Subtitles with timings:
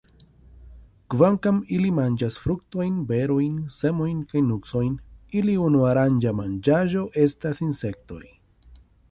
[1.13, 4.97] Kvankam ili manĝas fruktojn, berojn, semojn kaj nuksojn,
[5.43, 8.23] ili unuaranga manĝaĵo estas insektoj.